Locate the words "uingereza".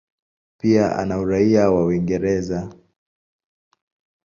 1.85-2.73